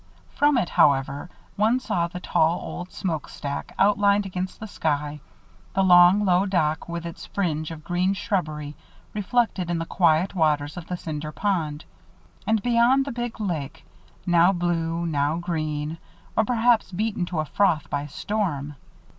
[0.31, 5.19] From it, however, one saw the tall old smoke stack, outlined against the sky,
[5.75, 8.75] the long, low dock with its fringe of green shrubbery
[9.13, 11.85] reflected in the quiet waters of the Cinder Pond;
[12.47, 13.85] and beyond, the big lake,
[14.25, 15.99] now blue, now green,
[16.35, 18.77] or perhaps beaten to a froth by storm.